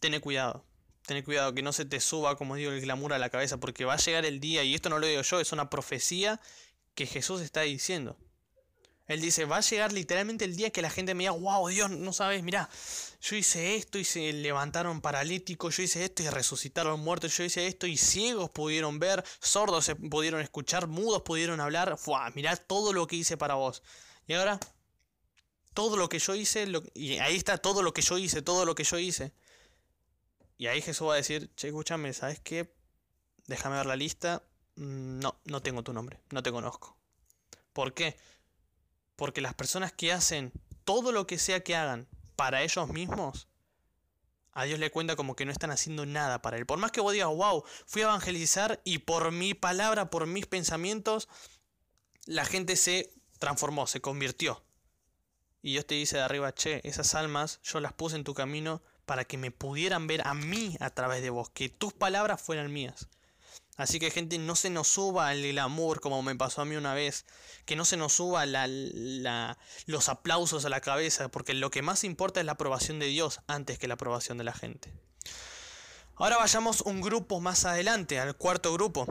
[0.00, 0.64] ten cuidado.
[1.06, 3.84] Ten cuidado que no se te suba, como digo, el glamour a la cabeza, porque
[3.84, 6.40] va a llegar el día, y esto no lo digo yo, es una profecía
[6.94, 8.16] que Jesús está diciendo.
[9.06, 11.90] Él dice, va a llegar literalmente el día que la gente me diga, wow, Dios,
[11.90, 12.70] no sabes, mira,
[13.20, 17.66] yo hice esto y se levantaron paralíticos, yo hice esto y resucitaron muertos, yo hice
[17.66, 22.94] esto y ciegos pudieron ver, sordos se pudieron escuchar, mudos pudieron hablar, Fua, mirá todo
[22.94, 23.82] lo que hice para vos.
[24.26, 24.58] Y ahora,
[25.74, 28.74] todo lo que yo hice, y ahí está todo lo que yo hice, todo lo
[28.74, 29.34] que yo hice.
[30.56, 32.72] Y ahí Jesús va a decir, che, escúchame, ¿sabes qué?
[33.46, 34.42] Déjame ver la lista.
[34.76, 36.96] Mm, no, no tengo tu nombre, no te conozco.
[37.72, 38.16] ¿Por qué?
[39.16, 40.52] Porque las personas que hacen
[40.84, 43.48] todo lo que sea que hagan para ellos mismos,
[44.52, 46.66] a Dios le cuenta como que no están haciendo nada para Él.
[46.66, 50.46] Por más que vos digas, wow, fui a evangelizar y por mi palabra, por mis
[50.46, 51.28] pensamientos,
[52.26, 54.64] la gente se transformó, se convirtió.
[55.60, 58.82] Y Dios te dice de arriba, che, esas almas yo las puse en tu camino
[59.06, 62.72] para que me pudieran ver a mí a través de vos, que tus palabras fueran
[62.72, 63.08] mías.
[63.76, 66.94] Así que gente, no se nos suba el amor como me pasó a mí una
[66.94, 67.24] vez.
[67.64, 72.40] Que no se nos suba los aplausos a la cabeza, porque lo que más importa
[72.40, 74.92] es la aprobación de Dios antes que la aprobación de la gente.
[76.16, 79.06] Ahora vayamos un grupo más adelante, al cuarto grupo,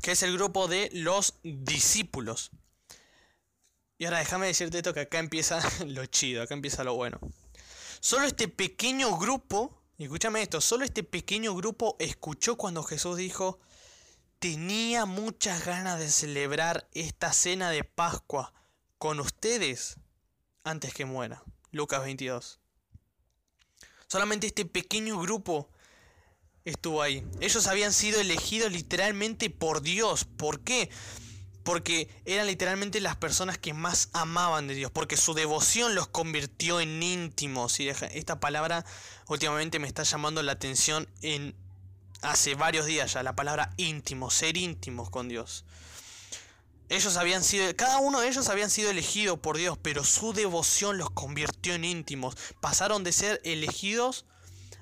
[0.00, 2.50] que es el grupo de los discípulos.
[3.98, 7.20] Y ahora déjame decirte esto que acá empieza lo chido, acá empieza lo bueno.
[8.04, 13.60] Solo este pequeño grupo, escúchame esto, solo este pequeño grupo escuchó cuando Jesús dijo,
[14.38, 18.52] tenía muchas ganas de celebrar esta cena de Pascua
[18.98, 19.96] con ustedes
[20.64, 21.42] antes que muera.
[21.70, 22.60] Lucas 22.
[24.06, 25.70] Solamente este pequeño grupo
[26.66, 27.26] estuvo ahí.
[27.40, 30.26] Ellos habían sido elegidos literalmente por Dios.
[30.26, 30.90] ¿Por qué?
[31.64, 34.90] Porque eran literalmente las personas que más amaban de Dios.
[34.92, 37.80] Porque su devoción los convirtió en íntimos.
[37.80, 38.84] Y esta palabra
[39.28, 41.56] últimamente me está llamando la atención en
[42.24, 45.64] hace varios días ya, la palabra íntimo, ser íntimos con Dios.
[46.88, 50.98] Ellos habían sido, cada uno de ellos habían sido elegidos por Dios, pero su devoción
[50.98, 52.36] los convirtió en íntimos.
[52.60, 54.26] Pasaron de ser elegidos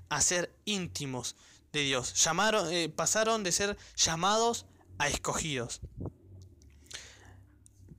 [0.08, 1.36] a ser íntimos
[1.72, 2.14] de Dios.
[2.22, 4.66] Llamaron, eh, pasaron de ser llamados
[4.98, 5.80] a escogidos.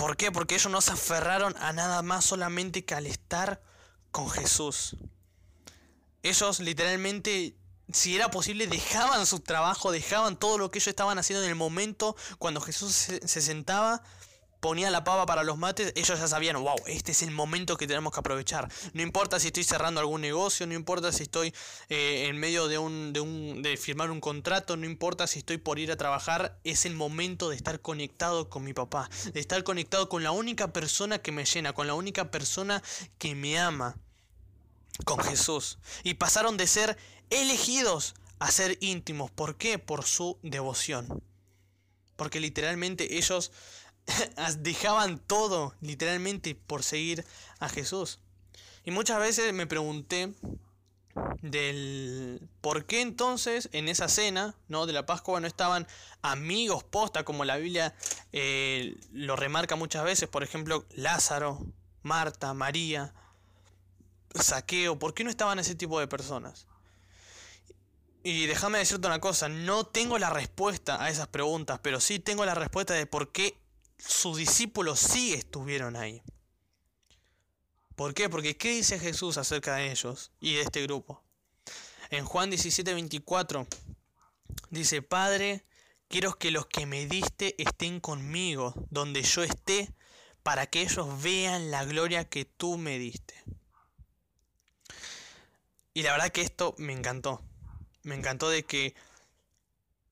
[0.04, 0.34] ¿Por qué?
[0.34, 3.62] Porque ellos no se aferraron a nada más solamente que al estar
[4.12, 4.98] con Jesús.
[6.24, 7.56] Ellos literalmente
[7.90, 11.56] si era posible, dejaban su trabajo, dejaban todo lo que ellos estaban haciendo en el
[11.56, 14.04] momento cuando Jesús se, sentaba,
[14.64, 17.86] ponía la pava para los mates, ellos ya sabían, wow, este es el momento que
[17.86, 18.72] tenemos que aprovechar.
[18.94, 21.54] No importa si estoy cerrando algún negocio, no importa si estoy
[21.90, 25.58] eh, en medio de, un, de, un, de firmar un contrato, no importa si estoy
[25.58, 29.62] por ir a trabajar, es el momento de estar conectado con mi papá, de estar
[29.66, 32.82] conectado con la única persona que me llena, con la única persona
[33.18, 33.98] que me ama
[35.04, 35.78] con Jesús.
[36.06, 36.98] Y pasaron de ser
[37.30, 39.30] elegidos a ser íntimos.
[39.30, 39.78] ¿Por qué?
[39.78, 41.22] Por su devoción.
[42.16, 43.52] Porque literalmente ellos
[44.60, 47.26] dejaban todo, literalmente, por seguir
[47.60, 48.20] a Jesús.
[48.86, 50.34] Y muchas veces me pregunté
[51.42, 54.86] del por qué entonces en esa cena ¿no?
[54.86, 55.88] de la Pascua no estaban
[56.22, 57.94] amigos posta como la Biblia
[58.32, 61.60] eh, lo remarca muchas veces, por ejemplo Lázaro,
[62.02, 63.14] Marta, María,
[64.34, 66.66] Saqueo, ¿por qué no estaban ese tipo de personas?
[68.24, 72.46] Y déjame decirte una cosa, no tengo la respuesta a esas preguntas, pero sí tengo
[72.46, 73.58] la respuesta de por qué
[73.98, 76.22] sus discípulos sí estuvieron ahí.
[77.96, 78.30] ¿Por qué?
[78.30, 81.24] Porque ¿qué dice Jesús acerca de ellos y de este grupo?
[82.10, 83.68] En Juan 17:24
[84.70, 85.66] dice, Padre,
[86.08, 89.94] quiero que los que me diste estén conmigo, donde yo esté,
[90.42, 93.36] para que ellos vean la gloria que tú me diste.
[95.94, 97.44] Y la verdad que esto me encantó
[98.04, 98.94] me encantó de que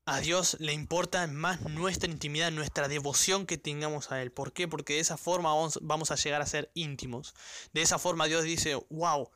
[0.04, 4.32] a Dios le importa más nuestra intimidad, nuestra devoción que tengamos a Él.
[4.32, 4.66] ¿Por qué?
[4.66, 7.34] Porque de esa forma vamos, a llegar a ser íntimos.
[7.72, 9.30] De esa forma Dios dice, wow,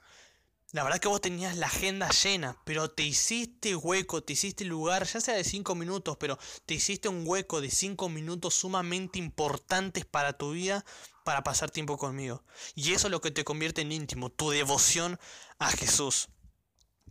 [0.73, 5.07] la verdad que vos tenías la agenda llena, pero te hiciste hueco, te hiciste lugar,
[5.07, 10.05] ya sea de cinco minutos, pero te hiciste un hueco de cinco minutos sumamente importantes
[10.05, 10.85] para tu vida,
[11.25, 12.43] para pasar tiempo conmigo.
[12.75, 15.21] Y eso es lo que te convierte en íntimo, tu devoción
[15.59, 16.29] a Jesús.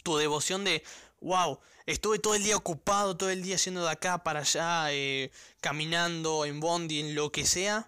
[0.03, 0.83] Tu devoción de,
[1.21, 5.31] wow, estuve todo el día ocupado, todo el día yendo de acá para allá, eh,
[5.61, 7.85] caminando en bondi, en lo que sea.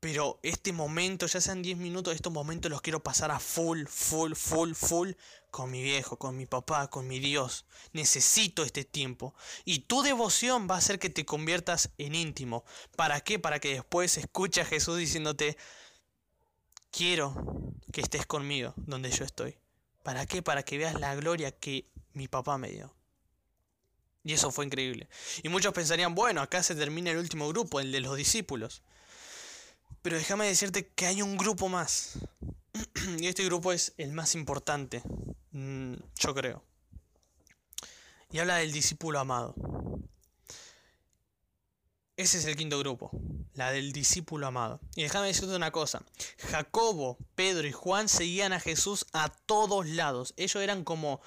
[0.00, 4.34] Pero este momento, ya sean 10 minutos, estos momentos los quiero pasar a full, full,
[4.34, 5.10] full, full
[5.50, 7.64] con mi viejo, con mi papá, con mi Dios.
[7.92, 9.34] Necesito este tiempo.
[9.64, 12.64] Y tu devoción va a hacer que te conviertas en íntimo.
[12.94, 13.38] ¿Para qué?
[13.38, 15.56] Para que después escuche a Jesús diciéndote,
[16.90, 17.34] quiero
[17.92, 19.56] que estés conmigo donde yo estoy.
[20.02, 20.42] ¿Para qué?
[20.42, 22.94] Para que veas la gloria que mi papá me dio.
[24.24, 25.08] Y eso fue increíble.
[25.42, 28.82] Y muchos pensarían, bueno, acá se termina el último grupo, el de los discípulos.
[30.02, 32.18] Pero déjame decirte que hay un grupo más.
[33.18, 35.02] y este grupo es el más importante,
[35.52, 36.64] mm, yo creo.
[38.30, 39.54] Y habla del discípulo amado.
[42.16, 43.10] Ese es el quinto grupo,
[43.52, 44.80] la del discípulo amado.
[44.94, 46.02] Y déjame decirte una cosa,
[46.38, 50.32] Jacobo, Pedro y Juan seguían a Jesús a todos lados.
[50.38, 51.20] Ellos eran como,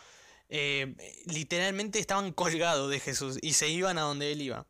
[0.49, 4.65] eh, literalmente estaban colgados de Jesús y se iban a donde él iba.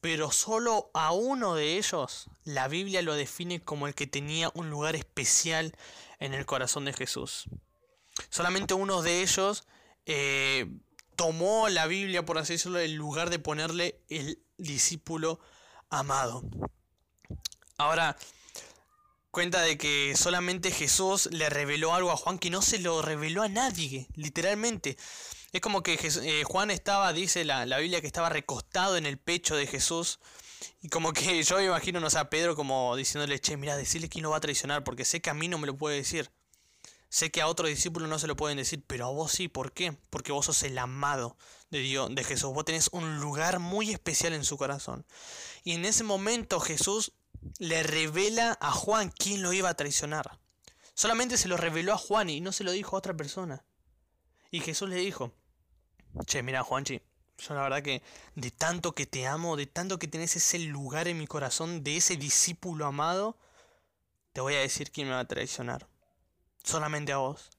[0.00, 4.68] Pero solo a uno de ellos la Biblia lo define como el que tenía un
[4.68, 5.76] lugar especial
[6.18, 7.44] en el corazón de Jesús.
[8.28, 9.64] Solamente uno de ellos
[10.06, 10.66] eh,
[11.14, 15.38] tomó la Biblia, por así decirlo, el lugar de ponerle el discípulo
[15.88, 16.42] amado.
[17.78, 18.16] Ahora,
[19.32, 23.42] cuenta de que solamente Jesús le reveló algo a Juan que no se lo reveló
[23.42, 24.96] a nadie, literalmente.
[25.52, 29.18] Es como que eh, Juan estaba, dice la, la, Biblia, que estaba recostado en el
[29.18, 30.20] pecho de Jesús.
[30.82, 34.10] Y como que yo me imagino, no sé, a Pedro como diciéndole, che, mira, decirle
[34.10, 36.30] quién lo va a traicionar, porque sé que a mí no me lo puede decir.
[37.08, 39.72] Sé que a otro discípulo no se lo pueden decir, pero a vos sí, ¿por
[39.72, 39.96] qué?
[40.10, 41.36] Porque vos sos el amado
[41.70, 42.52] de Dios, de Jesús.
[42.52, 45.06] Vos tenés un lugar muy especial en su corazón.
[45.64, 47.12] Y en ese momento Jesús
[47.58, 50.38] le revela a Juan quién lo iba a traicionar.
[50.94, 53.64] Solamente se lo reveló a Juan y no se lo dijo a otra persona.
[54.50, 55.32] Y Jesús le dijo,
[56.26, 57.00] che, mira Juanchi,
[57.38, 58.02] yo la verdad que
[58.34, 61.96] de tanto que te amo, de tanto que tenés ese lugar en mi corazón, de
[61.96, 63.38] ese discípulo amado,
[64.32, 65.88] te voy a decir quién me va a traicionar
[66.64, 67.50] solamente a vos.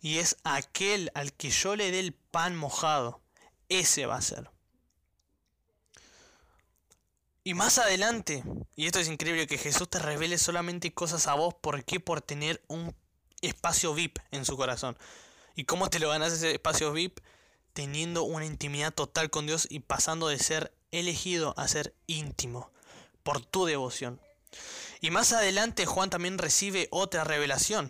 [0.00, 3.20] Y es aquel al que yo le dé el pan mojado.
[3.68, 4.50] Ese va a ser.
[7.50, 8.44] Y más adelante,
[8.76, 11.52] y esto es increíble, que Jesús te revele solamente cosas a vos.
[11.52, 11.98] ¿Por qué?
[11.98, 12.94] Por tener un
[13.42, 14.96] espacio VIP en su corazón.
[15.56, 17.18] ¿Y cómo te lo ganas ese espacio VIP?
[17.72, 22.70] Teniendo una intimidad total con Dios y pasando de ser elegido a ser íntimo
[23.24, 24.20] por tu devoción.
[25.00, 27.88] Y más adelante Juan también recibe otra revelación.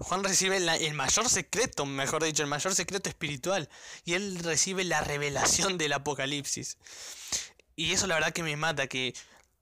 [0.00, 3.68] Juan recibe el mayor secreto, mejor dicho, el mayor secreto espiritual.
[4.06, 6.78] Y él recibe la revelación del Apocalipsis.
[7.76, 9.14] Y eso la verdad que me mata, que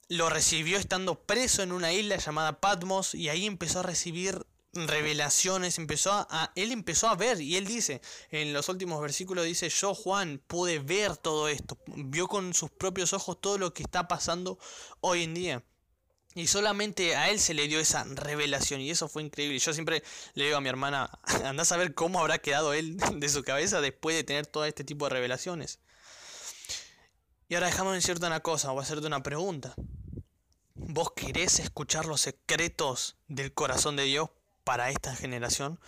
[0.08, 5.78] lo recibió estando preso en una isla llamada Patmos y ahí empezó a recibir revelaciones,
[5.78, 9.94] empezó a, él empezó a ver y él dice, en los últimos versículos dice, yo
[9.94, 14.58] Juan pude ver todo esto, vio con sus propios ojos todo lo que está pasando
[15.00, 15.64] hoy en día.
[16.34, 19.58] Y solamente a él se le dio esa revelación y eso fue increíble.
[19.58, 21.10] Yo siempre le digo a mi hermana,
[21.44, 24.84] anda a saber cómo habrá quedado él de su cabeza después de tener todo este
[24.84, 25.80] tipo de revelaciones.
[27.52, 29.74] Y ahora déjame decirte una cosa, a hacerte una pregunta.
[30.74, 34.30] ¿Vos querés escuchar los secretos del corazón de Dios
[34.64, 35.78] para esta generación?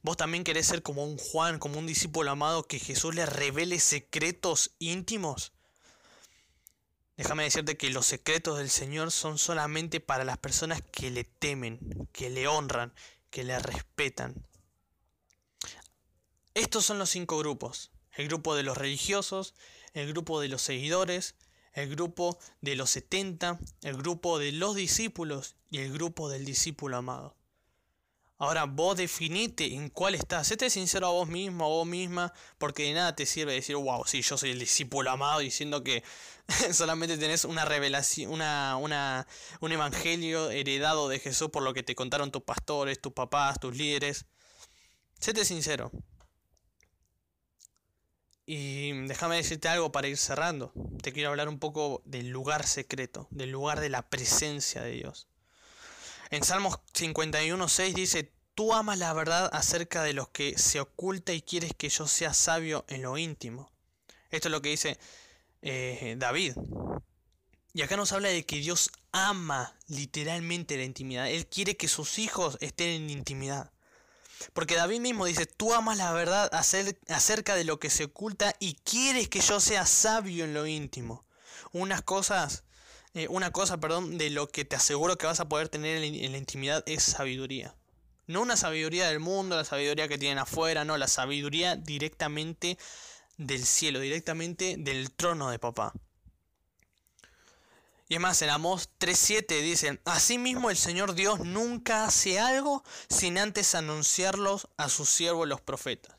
[0.00, 3.80] ¿Vos también querés ser como un Juan, como un discípulo amado que Jesús le revele
[3.80, 5.52] secretos íntimos?
[7.18, 12.08] Déjame decirte que los secretos del Señor son solamente para las personas que le temen,
[12.12, 12.94] que le honran,
[13.28, 14.46] que le respetan.
[16.54, 17.90] Estos son los cinco grupos.
[18.12, 19.52] El grupo de los religiosos,
[19.94, 21.36] el grupo de los seguidores,
[21.72, 26.96] el grupo de los setenta, el grupo de los discípulos y el grupo del discípulo
[26.96, 27.36] amado.
[28.36, 30.48] Ahora vos definite en cuál estás.
[30.48, 34.04] Séte sincero a vos mismo, a vos misma, porque de nada te sirve decir, wow,
[34.06, 36.02] sí, yo soy el discípulo amado, diciendo que
[36.72, 39.26] solamente tenés una revelación, una, una,
[39.60, 43.76] un evangelio heredado de Jesús por lo que te contaron tus pastores, tus papás, tus
[43.76, 44.26] líderes.
[45.20, 45.92] Séte sincero.
[48.46, 50.72] Y déjame decirte algo para ir cerrando.
[51.02, 55.28] Te quiero hablar un poco del lugar secreto, del lugar de la presencia de Dios.
[56.30, 61.42] En Salmos 51.6 dice, tú amas la verdad acerca de los que se oculta y
[61.42, 63.72] quieres que yo sea sabio en lo íntimo.
[64.30, 64.98] Esto es lo que dice
[65.62, 66.56] eh, David.
[67.72, 71.28] Y acá nos habla de que Dios ama literalmente la intimidad.
[71.28, 73.72] Él quiere que sus hijos estén en intimidad.
[74.52, 78.74] Porque David mismo dice, tú amas la verdad acerca de lo que se oculta y
[78.84, 81.24] quieres que yo sea sabio en lo íntimo.
[81.72, 82.64] Unas cosas
[83.14, 86.32] eh, una cosa, perdón, de lo que te aseguro que vas a poder tener en,
[86.32, 87.76] la intimidad es sabiduría.
[88.26, 92.76] No una sabiduría del mundo, la sabiduría que tienen afuera, no, la sabiduría directamente
[93.36, 95.92] del cielo, directamente del trono de papá.
[98.08, 103.38] Y es más, en Amós 3.7 dicen, Asimismo el Señor Dios nunca hace algo sin
[103.38, 106.16] antes anunciarlos a sus siervos los profetas.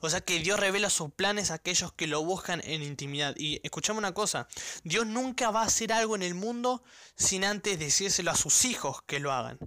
[0.00, 3.34] O sea que Dios revela sus planes a aquellos que lo buscan en intimidad.
[3.36, 4.48] Y escuchame una cosa,
[4.84, 6.82] Dios nunca va a hacer algo en el mundo
[7.16, 9.58] sin antes decírselo a sus hijos que lo hagan.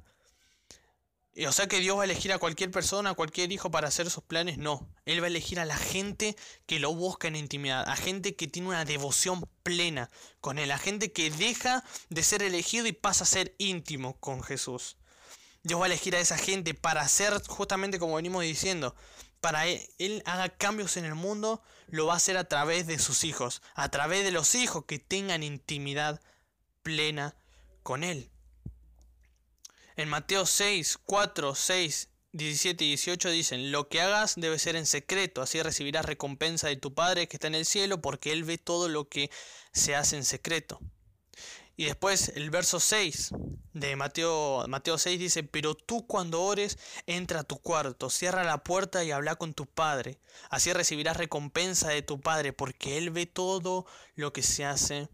[1.47, 4.09] O sea que Dios va a elegir a cualquier persona, a cualquier hijo para hacer
[4.09, 4.87] sus planes, no.
[5.05, 8.47] Él va a elegir a la gente que lo busca en intimidad, a gente que
[8.47, 10.09] tiene una devoción plena
[10.39, 14.43] con Él, a gente que deja de ser elegido y pasa a ser íntimo con
[14.43, 14.95] Jesús.
[15.63, 18.95] Dios va a elegir a esa gente para hacer justamente como venimos diciendo,
[19.41, 22.97] para él, él, haga cambios en el mundo, lo va a hacer a través de
[22.97, 26.21] sus hijos, a través de los hijos que tengan intimidad
[26.81, 27.35] plena
[27.83, 28.31] con Él.
[29.97, 34.85] En Mateo 6, 4, 6, 17 y 18 dicen, lo que hagas debe ser en
[34.85, 38.57] secreto, así recibirás recompensa de tu Padre que está en el cielo, porque Él ve
[38.57, 39.31] todo lo que
[39.71, 40.81] se hace en secreto.
[41.77, 43.31] Y después el verso 6
[43.71, 48.65] de Mateo, Mateo 6 dice, pero tú cuando ores, entra a tu cuarto, cierra la
[48.65, 50.19] puerta y habla con tu Padre,
[50.49, 53.85] así recibirás recompensa de tu Padre, porque Él ve todo
[54.15, 55.07] lo que se hace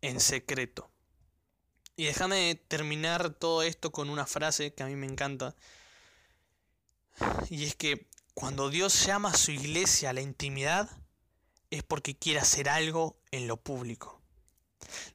[0.00, 0.92] en secreto.
[1.96, 5.54] Y déjame terminar todo esto con una frase que a mí me encanta.
[7.48, 10.90] Y es que cuando Dios llama a su iglesia a la intimidad,
[11.70, 14.20] es porque quiere hacer algo en lo público.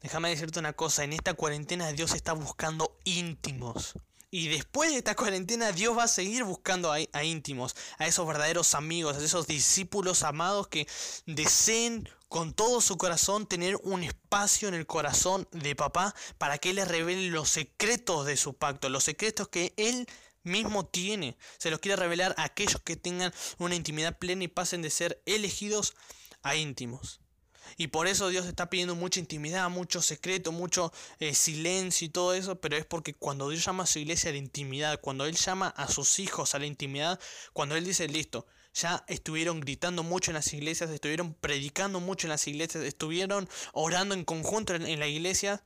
[0.01, 3.93] Déjame decirte una cosa, en esta cuarentena Dios está buscando íntimos.
[4.33, 8.73] Y después de esta cuarentena Dios va a seguir buscando a, íntimos, a esos verdaderos
[8.75, 10.87] amigos, a esos discípulos amados que
[11.25, 16.69] deseen con todo su corazón tener un espacio en el corazón de papá para que
[16.69, 20.07] Él les revele los secretos de su pacto, los secretos que Él
[20.43, 21.35] mismo tiene.
[21.57, 25.21] Se los quiere revelar a aquellos que tengan una intimidad plena y pasen de ser
[25.25, 25.93] elegidos
[26.41, 27.20] a íntimos.
[27.77, 32.33] Y por eso Dios está pidiendo mucha intimidad, mucho secreto, mucho eh, silencio y todo
[32.33, 35.35] eso, pero es porque cuando Dios llama a su iglesia a la intimidad, cuando Él
[35.35, 37.19] llama a sus hijos a la intimidad,
[37.53, 42.31] cuando Él dice, listo, ya estuvieron gritando mucho en las iglesias, estuvieron predicando mucho en
[42.31, 45.63] las iglesias, estuvieron orando en conjunto en, la iglesia,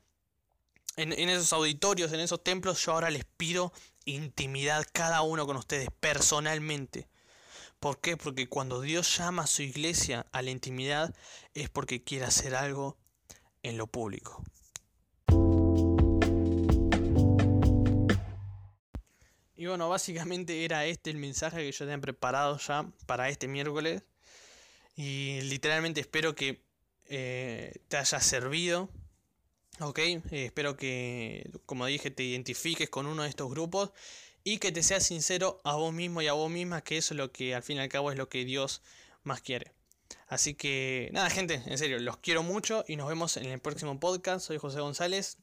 [0.95, 3.73] en, en esos auditorios, en esos templos, yo ahora les pido
[4.05, 7.07] intimidad cada uno con ustedes personalmente.
[7.85, 8.17] ¿Por qué?
[8.17, 11.13] Porque cuando Dios llama a su iglesia a la intimidad
[11.53, 12.97] es porque quiere hacer algo
[13.61, 14.43] en lo público.
[19.55, 24.01] Y bueno, básicamente era este el mensaje que yo tenía preparado ya para este miércoles.
[24.95, 26.65] Y literalmente espero que
[27.05, 28.89] eh, te haya servido.
[29.79, 33.91] Ok, eh, espero que, como dije, te identifiques con uno de estos grupos
[34.45, 37.17] y que te seas sincero a vos mismo y a vos misma, que eso es
[37.17, 38.83] lo que al fin y al cabo es lo que Dios
[39.23, 39.73] más quiere.
[40.27, 43.99] Así que nada, gente, en serio, los quiero mucho y nos vemos en el próximo
[43.99, 44.45] podcast.
[44.45, 45.37] Soy José González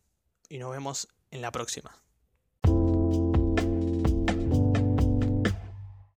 [0.48, 2.00] y nos vemos en la próxima.